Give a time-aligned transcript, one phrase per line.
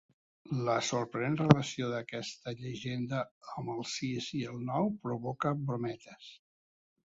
[0.67, 3.21] La sorprenent relació d'aquesta llegenda
[3.57, 6.35] amb el sis i el nou provoca brometes.